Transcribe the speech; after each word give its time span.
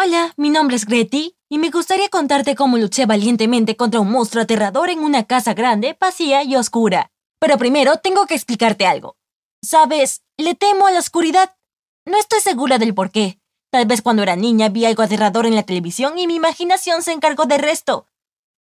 Hola, 0.00 0.32
mi 0.36 0.48
nombre 0.50 0.76
es 0.76 0.86
Greti 0.86 1.36
y 1.48 1.58
me 1.58 1.70
gustaría 1.70 2.08
contarte 2.08 2.54
cómo 2.54 2.78
luché 2.78 3.04
valientemente 3.04 3.76
contra 3.76 3.98
un 3.98 4.12
monstruo 4.12 4.44
aterrador 4.44 4.90
en 4.90 5.00
una 5.00 5.24
casa 5.24 5.54
grande, 5.54 5.96
vacía 5.98 6.44
y 6.44 6.54
oscura. 6.54 7.10
Pero 7.40 7.58
primero 7.58 7.96
tengo 7.96 8.24
que 8.26 8.36
explicarte 8.36 8.86
algo. 8.86 9.16
Sabes, 9.60 10.22
le 10.36 10.54
temo 10.54 10.86
a 10.86 10.92
la 10.92 11.00
oscuridad. 11.00 11.56
No 12.06 12.16
estoy 12.16 12.38
segura 12.38 12.78
del 12.78 12.94
por 12.94 13.10
qué. 13.10 13.40
Tal 13.72 13.86
vez 13.86 14.00
cuando 14.00 14.22
era 14.22 14.36
niña 14.36 14.68
vi 14.68 14.84
algo 14.84 15.02
aterrador 15.02 15.46
en 15.46 15.56
la 15.56 15.64
televisión 15.64 16.16
y 16.16 16.28
mi 16.28 16.36
imaginación 16.36 17.02
se 17.02 17.10
encargó 17.10 17.46
del 17.46 17.58
resto. 17.58 18.06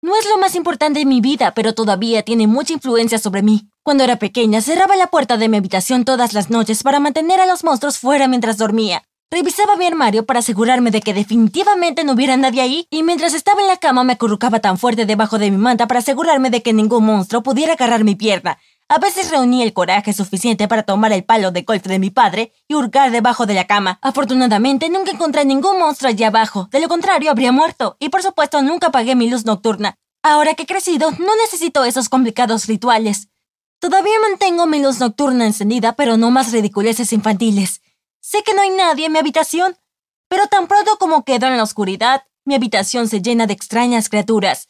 No 0.00 0.16
es 0.16 0.26
lo 0.30 0.38
más 0.38 0.54
importante 0.54 1.02
en 1.02 1.08
mi 1.08 1.20
vida, 1.20 1.52
pero 1.52 1.74
todavía 1.74 2.22
tiene 2.22 2.46
mucha 2.46 2.72
influencia 2.72 3.18
sobre 3.18 3.42
mí. 3.42 3.68
Cuando 3.82 4.02
era 4.02 4.16
pequeña, 4.16 4.62
cerraba 4.62 4.96
la 4.96 5.08
puerta 5.08 5.36
de 5.36 5.50
mi 5.50 5.58
habitación 5.58 6.06
todas 6.06 6.32
las 6.32 6.48
noches 6.48 6.82
para 6.82 7.00
mantener 7.00 7.38
a 7.38 7.46
los 7.46 7.64
monstruos 7.64 7.98
fuera 7.98 8.28
mientras 8.28 8.56
dormía. 8.56 9.07
Revisaba 9.30 9.76
mi 9.76 9.84
armario 9.84 10.24
para 10.24 10.38
asegurarme 10.38 10.90
de 10.90 11.02
que 11.02 11.12
definitivamente 11.12 12.02
no 12.02 12.14
hubiera 12.14 12.38
nadie 12.38 12.62
ahí, 12.62 12.86
y 12.90 13.02
mientras 13.02 13.34
estaba 13.34 13.60
en 13.60 13.68
la 13.68 13.76
cama 13.76 14.02
me 14.02 14.14
acurrucaba 14.14 14.60
tan 14.60 14.78
fuerte 14.78 15.04
debajo 15.04 15.38
de 15.38 15.50
mi 15.50 15.58
manta 15.58 15.86
para 15.86 16.00
asegurarme 16.00 16.48
de 16.48 16.62
que 16.62 16.72
ningún 16.72 17.04
monstruo 17.04 17.42
pudiera 17.42 17.74
agarrar 17.74 18.04
mi 18.04 18.14
pierna. 18.14 18.58
A 18.88 18.98
veces 18.98 19.30
reunía 19.30 19.64
el 19.64 19.74
coraje 19.74 20.14
suficiente 20.14 20.66
para 20.66 20.84
tomar 20.84 21.12
el 21.12 21.24
palo 21.24 21.50
de 21.50 21.60
golf 21.60 21.82
de 21.82 21.98
mi 21.98 22.08
padre 22.08 22.54
y 22.68 22.74
hurgar 22.74 23.10
debajo 23.10 23.44
de 23.44 23.52
la 23.52 23.66
cama. 23.66 23.98
Afortunadamente 24.00 24.88
nunca 24.88 25.10
encontré 25.10 25.44
ningún 25.44 25.78
monstruo 25.78 26.08
allí 26.08 26.24
abajo, 26.24 26.70
de 26.72 26.80
lo 26.80 26.88
contrario 26.88 27.30
habría 27.30 27.52
muerto, 27.52 27.98
y 28.00 28.08
por 28.08 28.22
supuesto 28.22 28.62
nunca 28.62 28.86
apagué 28.86 29.14
mi 29.14 29.28
luz 29.28 29.44
nocturna. 29.44 29.96
Ahora 30.22 30.54
que 30.54 30.62
he 30.62 30.66
crecido, 30.66 31.10
no 31.10 31.36
necesito 31.36 31.84
esos 31.84 32.08
complicados 32.08 32.66
rituales. 32.66 33.28
Todavía 33.78 34.14
mantengo 34.26 34.66
mi 34.66 34.80
luz 34.80 35.00
nocturna 35.00 35.44
encendida, 35.44 35.96
pero 35.96 36.16
no 36.16 36.30
más 36.30 36.50
ridiculeces 36.50 37.12
infantiles. 37.12 37.82
Sé 38.20 38.42
que 38.42 38.54
no 38.54 38.62
hay 38.62 38.70
nadie 38.70 39.06
en 39.06 39.12
mi 39.12 39.18
habitación, 39.18 39.76
pero 40.28 40.46
tan 40.46 40.66
pronto 40.66 40.98
como 40.98 41.24
quedo 41.24 41.46
en 41.46 41.56
la 41.56 41.62
oscuridad, 41.62 42.24
mi 42.44 42.54
habitación 42.54 43.08
se 43.08 43.20
llena 43.20 43.46
de 43.46 43.54
extrañas 43.54 44.08
criaturas. 44.08 44.68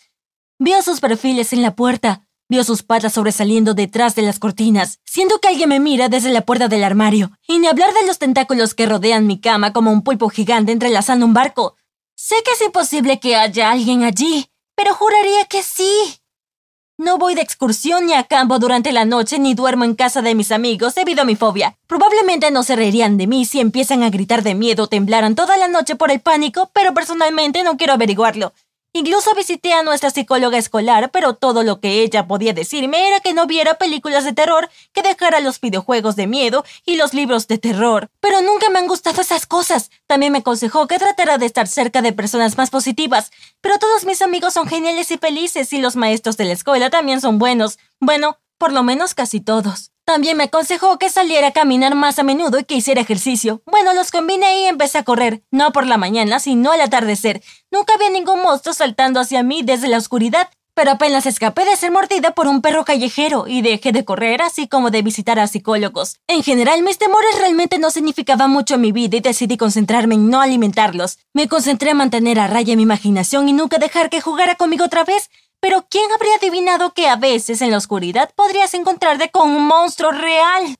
Veo 0.59 0.83
sus 0.83 1.01
perfiles 1.01 1.53
en 1.53 1.63
la 1.63 1.77
puerta, 1.77 2.27
veo 2.49 2.65
sus 2.65 2.83
patas 2.83 3.13
sobresaliendo 3.13 3.75
detrás 3.75 4.15
de 4.15 4.23
las 4.23 4.39
cortinas. 4.39 4.99
Siento 5.05 5.41
que 5.41 5.49
alguien 5.49 5.69
me 5.69 5.81
mira 5.81 6.09
desde 6.09 6.31
la 6.31 6.43
puerta 6.43 6.69
del 6.69 6.85
armario, 6.85 7.31
y 7.47 7.59
ni 7.59 7.67
hablar 7.67 7.93
de 7.95 8.07
los 8.07 8.19
tentáculos 8.19 8.75
que 8.75 8.87
rodean 8.87 9.27
mi 9.27 9.41
cama 9.41 9.73
como 9.73 9.93
un 9.93 10.03
pulpo 10.03 10.29
gigante 10.29 10.73
entrelazando 10.73 11.27
un 11.27 11.35
barco. 11.35 11.77
Sé 12.17 12.37
que 12.45 12.53
es 12.53 12.63
imposible 12.63 13.21
que 13.21 13.37
haya 13.37 13.71
alguien 13.71 14.03
allí, 14.03 14.51
pero 14.75 14.95
juraría 14.95 15.45
que 15.45 15.63
sí. 15.63 16.21
No 17.01 17.17
voy 17.17 17.37
de 17.37 17.43
excursión 17.43 18.07
ni 18.07 18.15
a 18.15 18.25
campo 18.25 18.59
durante 18.59 18.91
la 18.91 19.05
noche 19.05 19.39
ni 19.39 19.55
duermo 19.55 19.85
en 19.85 19.95
casa 19.95 20.21
de 20.21 20.35
mis 20.35 20.51
amigos 20.51 20.97
debido 20.97 21.23
a 21.23 21.25
mi 21.25 21.37
fobia. 21.37 21.79
Probablemente 21.87 22.51
no 22.51 22.65
se 22.65 22.75
reirían 22.75 23.17
de 23.17 23.29
mí 23.29 23.45
si 23.45 23.61
empiezan 23.61 24.03
a 24.03 24.11
gritar 24.11 24.43
de 24.43 24.57
miedo 24.57 24.83
o 24.83 24.87
temblaran 24.89 25.37
toda 25.37 25.57
la 25.57 25.69
noche 25.69 25.95
por 25.95 26.11
el 26.11 26.21
pánico, 26.21 26.73
pero 26.73 26.95
personalmente 26.95 27.63
no 27.63 27.77
quiero 27.77 27.93
averiguarlo. 27.93 28.53
Incluso 28.99 29.33
visité 29.37 29.75
a 29.75 29.85
nuestra 29.85 30.11
psicóloga 30.11 30.59
escolar, 30.59 31.13
pero 31.13 31.35
todo 31.35 31.63
lo 31.63 31.79
que 31.79 32.03
ella 32.03 32.27
podía 32.27 32.53
decirme 32.53 33.07
era 33.07 33.21
que 33.21 33.33
no 33.33 33.47
viera 33.47 33.75
películas 33.75 34.25
de 34.25 34.33
terror, 34.33 34.69
que 34.93 35.03
dejara 35.03 35.39
los 35.39 35.61
videojuegos 35.61 36.17
de 36.17 36.27
miedo 36.27 36.65
y 36.85 36.97
los 36.97 37.15
libros 37.15 37.47
de 37.47 37.59
terror. 37.59 38.09
Pero 38.19 38.43
nunca 38.43 38.71
me 38.71 38.81
han 38.81 38.89
gustado 38.89 39.21
esas 39.23 39.47
cosas. 39.47 39.93
También 40.09 40.33
me 40.33 40.39
aconsejó 40.39 40.89
que 40.89 40.99
tratara 40.99 41.39
de 41.39 41.47
estar 41.47 41.69
cerca 41.69 42.03
de 42.03 42.13
personas 42.13 42.59
más 42.59 42.71
positivas. 42.71 43.31
Pero 43.61 43.79
todos 43.79 44.05
mis 44.05 44.21
amigos 44.21 44.55
son 44.55 44.67
geniales 44.67 45.13
y 45.13 45.19
felices 45.19 45.73
y 45.73 45.79
los 45.79 45.95
maestros 45.95 46.37
de 46.37 46.47
la 46.47 46.55
escuela 46.55 46.91
también 46.91 47.21
son 47.21 47.39
buenos. 47.39 47.79
Bueno, 48.01 48.39
por 48.59 48.73
lo 48.73 48.83
menos 48.83 49.15
casi 49.15 49.41
todos. 49.41 49.93
También 50.09 50.39
me 50.39 50.45
aconsejó 50.45 50.99
que 50.99 51.11
saliera 51.11 51.49
a 51.49 51.53
caminar 51.53 51.95
más 51.95 52.19
a 52.19 52.23
menudo 52.23 52.59
y 52.59 52.65
que 52.65 52.77
hiciera 52.77 53.03
ejercicio. 53.03 53.61
Bueno, 53.67 53.93
los 53.93 54.11
combiné 54.11 54.63
y 54.63 54.65
empecé 54.65 54.97
a 54.97 55.03
correr, 55.03 55.43
no 55.51 55.71
por 55.71 55.87
la 55.87 55.99
mañana, 55.99 56.41
sino 56.41 56.73
al 56.73 56.81
atardecer. 56.81 57.43
Nunca 57.71 57.93
vi 57.99 58.09
ningún 58.09 58.41
monstruo 58.41 58.73
saltando 58.73 59.21
hacia 59.21 59.43
mí 59.43 59.61
desde 59.63 59.87
la 59.87 59.99
oscuridad, 59.99 60.49
pero 60.73 60.93
apenas 60.93 61.27
escapé 61.27 61.67
de 61.67 61.77
ser 61.77 61.91
mordida 61.91 62.31
por 62.31 62.47
un 62.47 62.63
perro 62.63 62.87
callejero 62.87 63.49
y 63.49 63.61
dejé 63.61 63.93
de 63.93 64.07
correr, 64.07 64.41
así 64.41 64.67
como 64.67 64.91
de 64.91 65.03
visitar 65.03 65.39
a 65.39 65.47
psicólogos. 65.47 66.21
En 66.27 66.43
general, 66.43 66.83
mis 66.83 66.97
temores 66.97 67.39
realmente 67.39 67.79
no 67.79 67.91
significaban 67.91 68.51
mucho 68.51 68.77
en 68.77 68.81
mi 68.81 68.93
vida 68.93 69.19
y 69.19 69.21
decidí 69.21 69.59
concentrarme 69.59 70.15
en 70.15 70.31
no 70.31 70.41
alimentarlos. 70.41 71.19
Me 71.35 71.49
concentré 71.49 71.91
en 71.91 71.99
mantener 71.99 72.41
a 72.41 72.47
raya 72.47 72.77
mi 72.77 72.83
imaginación 72.85 73.47
y 73.51 73.53
nunca 73.53 73.77
dejar 73.77 74.09
que 74.09 74.23
jugara 74.23 74.55
conmigo 74.55 74.87
otra 74.87 75.05
vez. 75.05 75.29
Pero 75.61 75.87
¿quién 75.91 76.11
habría 76.13 76.37
adivinado 76.37 76.93
que 76.93 77.09
a 77.09 77.17
veces 77.17 77.63
en 77.63 77.71
la 77.71 77.79
oscuridad 77.79 78.31
podrías 78.37 78.75
encontrarte 78.75 79.31
con 79.31 79.51
un 79.51 79.67
monstruo 79.67 80.13
real? 80.13 80.77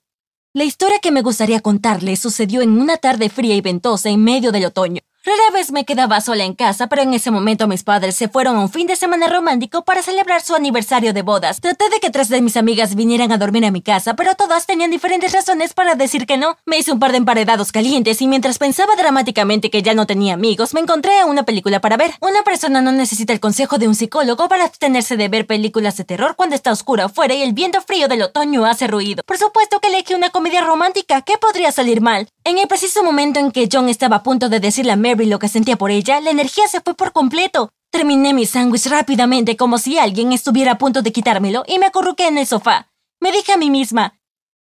La 0.55 0.65
historia 0.65 1.01
que 1.01 1.11
me 1.11 1.23
gustaría 1.23 1.61
contarle 1.61 2.17
sucedió 2.17 2.63
en 2.63 2.81
una 2.81 2.97
tarde 2.97 3.29
fría 3.29 3.55
y 3.55 3.61
ventosa 3.61 4.09
en 4.09 4.23
medio 4.23 4.53
del 4.53 4.67
otoño. 4.67 5.01
Rara 5.25 5.51
vez 5.53 5.73
me 5.73 5.85
quedaba 5.85 6.21
sola 6.21 6.45
en 6.45 6.55
casa, 6.55 6.87
pero 6.87 7.03
en 7.03 7.13
ese 7.13 7.33
momento 7.33 7.67
mis 7.67 7.83
padres 7.83 8.15
se 8.15 8.29
fueron 8.29 8.55
a 8.55 8.61
un 8.61 8.71
fin 8.71 8.87
de 8.87 8.95
semana 8.95 9.27
romántico 9.27 9.83
para 9.83 10.01
celebrar 10.01 10.43
su 10.43 10.55
aniversario 10.55 11.13
de 11.13 11.23
bodas. 11.23 11.61
Traté 11.61 11.91
de 11.91 11.99
que 11.99 12.11
tres 12.11 12.29
de 12.29 12.41
mis 12.41 12.57
amigas 12.57 12.95
vinieran 12.95 13.33
a 13.33 13.37
dormir 13.37 13.67
a 13.67 13.73
mi 13.73 13.83
casa, 13.83 14.15
pero 14.15 14.37
todas 14.37 14.65
tenían 14.65 14.93
diferentes 14.93 15.33
razones 15.33 15.75
para 15.75 15.97
decir 15.97 16.25
que 16.25 16.39
no. 16.39 16.57
Me 16.67 16.79
hice 16.79 16.93
un 16.93 17.01
par 17.01 17.11
de 17.11 17.19
emparedados 17.19 17.73
calientes 17.73 18.23
y 18.23 18.29
mientras 18.29 18.59
pensaba 18.59 18.95
dramáticamente 18.95 19.71
que 19.71 19.83
ya 19.83 19.93
no 19.93 20.07
tenía 20.07 20.35
amigos, 20.35 20.73
me 20.73 20.81
encontré 20.81 21.19
a 21.19 21.27
una 21.27 21.43
película 21.43 21.81
para 21.81 21.97
ver. 21.97 22.13
Una 22.21 22.45
persona 22.45 22.81
no 22.81 22.93
necesita 22.93 23.33
el 23.33 23.41
consejo 23.41 23.79
de 23.79 23.89
un 23.89 23.97
psicólogo 23.97 24.49
para 24.49 24.65
abstenerse 24.65 25.17
de 25.17 25.29
ver 25.29 25.49
películas 25.49 25.97
de 25.97 26.05
terror 26.05 26.37
cuando 26.37 26.55
está 26.55 26.71
oscura 26.71 27.07
afuera 27.07 27.35
y 27.35 27.43
el 27.43 27.55
viento 27.55 27.83
frío 27.83 28.07
del 28.07 28.23
otoño 28.23 28.65
hace 28.65 28.87
ruido. 28.87 29.25
Por 29.27 29.37
supuesto 29.37 29.81
que 29.81 29.89
elegí 29.89 30.15
una 30.15 30.31
comedia 30.31 30.61
romántica. 30.61 31.23
¿Qué 31.23 31.39
podría 31.39 31.73
salir 31.73 32.01
mal? 32.01 32.29
En 32.45 32.57
el 32.57 32.69
preciso 32.69 33.03
momento 33.03 33.41
en 33.41 33.51
que 33.51 33.69
John 33.71 33.89
estaba 33.89 34.17
a 34.17 34.23
punto 34.23 34.49
de 34.49 34.61
decirle 34.61 34.93
a 34.93 34.97
Mary 34.97 35.08
lo 35.17 35.39
que 35.39 35.49
sentía 35.49 35.77
por 35.77 35.91
ella, 35.91 36.21
la 36.21 36.31
energía 36.31 36.69
se 36.69 36.81
fue 36.81 36.95
por 36.95 37.13
completo. 37.13 37.71
Terminé 37.91 38.35
mi 38.35 38.47
sándwich 38.47 38.87
rápidamente 38.87 39.57
como 39.57 39.79
si 39.79 39.99
alguien 39.99 40.33
estuviera 40.33 40.73
a 40.73 40.79
punto 40.79 41.03
de 41.03 41.13
quitármelo 41.13 41.65
y 41.67 41.79
me 41.79 41.87
acurruqué 41.87 42.27
en 42.27 42.39
el 42.39 42.47
sofá. 42.47 42.91
Me 43.21 43.33
dije 43.33 43.53
a 43.53 43.57
mí 43.57 43.71
misma, 43.71 44.19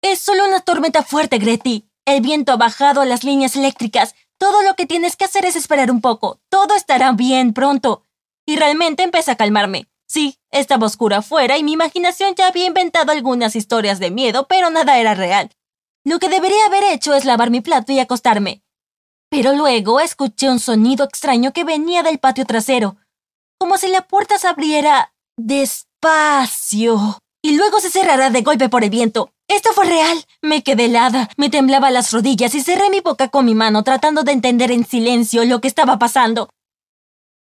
es 0.03 0.19
solo 0.21 0.47
una 0.47 0.61
tormenta 0.61 1.03
fuerte, 1.03 1.39
Greti. 1.39 1.91
El 2.07 2.23
viento 2.23 2.53
ha 2.53 2.57
bajado 2.57 3.05
las 3.05 3.23
líneas 3.23 3.55
eléctricas. 3.55 4.15
Todo 4.39 4.63
lo 4.63 4.75
que 4.75 4.87
tienes 4.87 5.15
que 5.17 5.27
hacer 5.27 5.45
es 5.45 5.57
esperar 5.57 5.91
un 5.91 6.01
poco. 6.01 6.41
Todo 6.49 6.75
estará 6.75 7.13
bien 7.13 7.53
pronto. 7.53 8.07
Y 8.47 8.57
realmente 8.57 9.03
empecé 9.03 9.33
a 9.33 9.37
calmarme. 9.37 9.89
Sí, 10.07 10.39
estaba 10.51 10.87
oscura 10.87 11.19
afuera 11.19 11.59
y 11.59 11.63
mi 11.63 11.73
imaginación 11.73 12.35
ya 12.35 12.49
había 12.49 12.67
inventado 12.67 13.13
algunas 13.13 13.55
historias 13.55 13.99
de 13.99 14.11
miedo, 14.11 14.49
pero 14.49 14.71
nada 14.71 14.99
era 14.99 15.15
real. 15.15 15.51
Lo 16.03 16.19
que 16.19 16.31
debería 16.31 16.65
haber 16.65 16.85
hecho 16.85 17.15
es 17.15 17.27
lavar 17.27 17.51
mi 17.51 17.61
plato 17.61 17.93
y 17.93 18.01
acostarme. 18.01 18.63
Pero 19.31 19.55
luego 19.55 20.01
escuché 20.01 20.51
un 20.51 20.59
sonido 20.59 21.05
extraño 21.05 21.53
que 21.53 21.65
venía 21.65 22.03
del 22.03 22.19
patio 22.19 22.45
trasero, 22.45 22.97
como 23.59 23.79
si 23.79 23.89
la 23.89 24.07
puerta 24.07 24.39
se 24.39 24.49
abriera 24.49 25.15
despacio 25.37 27.19
y 27.43 27.57
luego 27.57 27.81
se 27.81 27.91
cerrara 27.91 28.31
de 28.31 28.43
golpe 28.43 28.69
por 28.69 28.85
el 28.85 28.91
viento. 28.91 29.33
Esto 29.49 29.73
fue 29.73 29.87
real. 29.87 30.25
Me 30.43 30.63
quedé 30.63 30.87
helada, 30.87 31.31
me 31.37 31.49
temblaba 31.49 31.91
las 31.91 32.13
rodillas 32.13 32.55
y 32.55 32.61
cerré 32.61 32.91
mi 32.91 33.01
boca 33.01 33.29
con 33.29 33.45
mi 33.47 33.55
mano 33.55 33.83
tratando 33.83 34.23
de 34.23 34.33
entender 34.33 34.71
en 34.71 34.85
silencio 34.85 35.45
lo 35.45 35.61
que 35.61 35.69
estaba 35.69 35.99
pasando. 35.99 36.51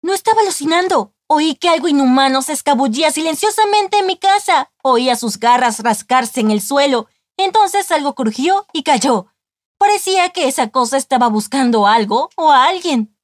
No 0.01 0.13
estaba 0.13 0.41
alucinando. 0.41 1.13
Oí 1.27 1.55
que 1.55 1.69
algo 1.69 1.87
inhumano 1.87 2.41
se 2.41 2.53
escabullía 2.53 3.11
silenciosamente 3.11 3.99
en 3.99 4.07
mi 4.07 4.17
casa. 4.17 4.71
Oía 4.81 5.15
sus 5.15 5.37
garras 5.37 5.79
rascarse 5.79 6.39
en 6.39 6.51
el 6.51 6.61
suelo 6.61 7.07
entonces 7.39 7.89
algo 7.91 8.15
crujió 8.15 8.67
y 8.73 8.83
cayó. 8.83 9.27
Parecía 9.79 10.29
que 10.29 10.49
esa 10.49 10.69
cosa 10.69 10.97
estaba 10.97 11.29
buscando 11.29 11.87
algo 11.87 12.29
o 12.35 12.51
a 12.51 12.65
alguien. 12.65 13.15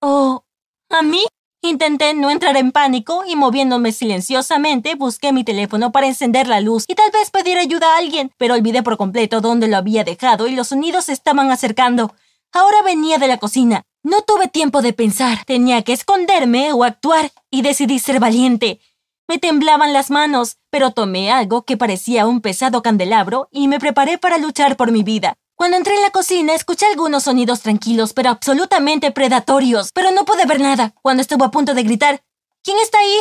¿O 0.00 0.42
a 0.88 1.02
mí? 1.02 1.22
Intenté 1.62 2.14
no 2.14 2.30
entrar 2.30 2.56
en 2.56 2.72
pánico 2.72 3.22
y 3.26 3.36
moviéndome 3.36 3.92
silenciosamente 3.92 4.94
busqué 4.94 5.30
mi 5.34 5.44
teléfono 5.44 5.92
para 5.92 6.06
encender 6.06 6.48
la 6.48 6.62
luz 6.62 6.86
y 6.88 6.94
tal 6.94 7.10
vez 7.10 7.30
pedir 7.30 7.58
ayuda 7.58 7.94
a 7.94 7.98
alguien, 7.98 8.32
pero 8.38 8.54
olvidé 8.54 8.82
por 8.82 8.96
completo 8.96 9.42
dónde 9.42 9.68
lo 9.68 9.76
había 9.76 10.02
dejado 10.02 10.46
y 10.46 10.54
los 10.56 10.68
sonidos 10.68 11.04
se 11.04 11.12
estaban 11.12 11.50
acercando. 11.50 12.14
Ahora 12.50 12.80
venía 12.82 13.18
de 13.18 13.28
la 13.28 13.36
cocina. 13.36 13.82
No 14.02 14.22
tuve 14.22 14.48
tiempo 14.48 14.80
de 14.80 14.94
pensar. 14.94 15.44
Tenía 15.44 15.82
que 15.82 15.92
esconderme 15.92 16.72
o 16.72 16.84
actuar 16.84 17.30
y 17.50 17.60
decidí 17.60 17.98
ser 17.98 18.18
valiente. 18.18 18.80
Me 19.30 19.38
temblaban 19.38 19.92
las 19.92 20.10
manos, 20.10 20.56
pero 20.70 20.90
tomé 20.90 21.30
algo 21.30 21.62
que 21.62 21.76
parecía 21.76 22.26
un 22.26 22.40
pesado 22.40 22.82
candelabro 22.82 23.46
y 23.52 23.68
me 23.68 23.78
preparé 23.78 24.18
para 24.18 24.38
luchar 24.38 24.76
por 24.76 24.90
mi 24.90 25.04
vida. 25.04 25.36
Cuando 25.54 25.76
entré 25.76 25.94
en 25.94 26.02
la 26.02 26.10
cocina 26.10 26.52
escuché 26.52 26.86
algunos 26.86 27.22
sonidos 27.22 27.60
tranquilos 27.60 28.12
pero 28.12 28.30
absolutamente 28.30 29.12
predatorios, 29.12 29.92
pero 29.94 30.10
no 30.10 30.24
pude 30.24 30.46
ver 30.46 30.58
nada. 30.58 30.96
Cuando 31.00 31.20
estuvo 31.20 31.44
a 31.44 31.52
punto 31.52 31.74
de 31.74 31.84
gritar, 31.84 32.24
¿Quién 32.64 32.76
está 32.80 32.98
ahí? 32.98 33.20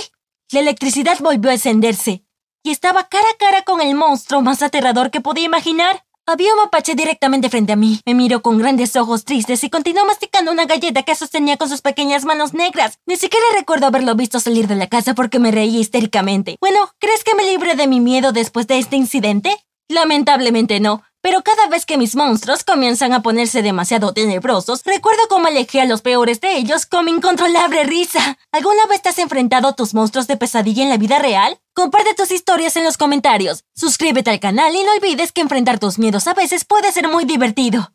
La 0.49 0.61
electricidad 0.61 1.19
volvió 1.19 1.51
a 1.51 1.53
encenderse 1.53 2.25
y 2.63 2.71
estaba 2.71 3.07
cara 3.07 3.29
a 3.29 3.37
cara 3.37 3.61
con 3.61 3.79
el 3.79 3.93
monstruo 3.93 4.41
más 4.41 4.63
aterrador 4.63 5.11
que 5.11 5.21
podía 5.21 5.45
imaginar. 5.45 6.07
Había 6.31 6.53
un 6.53 6.59
mapache 6.59 6.93
directamente 6.93 7.49
frente 7.49 7.73
a 7.73 7.75
mí. 7.75 8.01
Me 8.05 8.13
miró 8.13 8.43
con 8.43 8.59
grandes 8.59 8.95
ojos 8.95 9.25
tristes 9.25 9.63
y 9.63 9.71
continuó 9.71 10.05
masticando 10.05 10.51
una 10.51 10.65
galleta 10.65 11.01
que 11.01 11.15
sostenía 11.15 11.57
con 11.57 11.69
sus 11.69 11.81
pequeñas 11.81 12.23
manos 12.23 12.53
negras. 12.53 12.99
Ni 13.07 13.15
siquiera 13.15 13.43
recuerdo 13.57 13.87
haberlo 13.87 14.13
visto 14.13 14.39
salir 14.39 14.67
de 14.67 14.75
la 14.75 14.85
casa 14.85 15.15
porque 15.15 15.39
me 15.39 15.49
reí 15.49 15.79
histéricamente. 15.79 16.57
Bueno, 16.61 16.91
¿crees 16.99 17.23
que 17.23 17.33
me 17.33 17.45
libre 17.45 17.75
de 17.75 17.87
mi 17.87 17.99
miedo 17.99 18.31
después 18.31 18.67
de 18.67 18.77
este 18.77 18.95
incidente? 18.95 19.57
Lamentablemente 19.87 20.79
no. 20.79 21.01
Pero 21.21 21.41
cada 21.43 21.67
vez 21.67 21.85
que 21.85 21.97
mis 21.97 22.15
monstruos 22.15 22.63
comienzan 22.63 23.13
a 23.13 23.21
ponerse 23.21 23.61
demasiado 23.61 24.13
tenebrosos, 24.13 24.81
recuerdo 24.85 25.21
cómo 25.29 25.47
alejé 25.47 25.81
a 25.81 25.85
los 25.85 26.01
peores 26.01 26.41
de 26.41 26.57
ellos 26.57 26.85
con 26.85 27.05
mi 27.05 27.11
incontrolable 27.11 27.83
risa. 27.83 28.37
¿Alguna 28.51 28.85
vez 28.87 29.01
te 29.01 29.09
has 29.09 29.19
enfrentado 29.19 29.67
a 29.67 29.75
tus 29.75 29.93
monstruos 29.93 30.27
de 30.27 30.37
pesadilla 30.37 30.83
en 30.83 30.89
la 30.89 30.97
vida 30.97 31.19
real? 31.19 31.59
Comparte 31.73 32.13
tus 32.13 32.31
historias 32.31 32.75
en 32.77 32.83
los 32.83 32.97
comentarios, 32.97 33.63
suscríbete 33.75 34.31
al 34.31 34.39
canal 34.39 34.75
y 34.75 34.83
no 34.83 34.91
olvides 34.93 35.31
que 35.31 35.41
enfrentar 35.41 35.79
tus 35.79 35.99
miedos 35.99 36.27
a 36.27 36.33
veces 36.33 36.65
puede 36.65 36.91
ser 36.91 37.07
muy 37.07 37.25
divertido. 37.25 37.91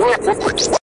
What? 0.00 0.79